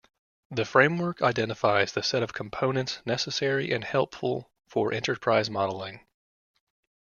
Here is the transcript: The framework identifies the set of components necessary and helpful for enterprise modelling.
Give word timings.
The 0.49 0.65
framework 0.65 1.21
identifies 1.21 1.93
the 1.93 2.01
set 2.01 2.23
of 2.23 2.33
components 2.33 3.03
necessary 3.05 3.71
and 3.71 3.83
helpful 3.83 4.51
for 4.65 4.91
enterprise 4.91 5.47
modelling. 5.47 5.99